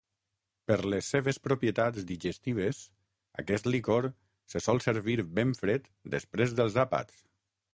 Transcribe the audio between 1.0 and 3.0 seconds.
seves propietats digestives,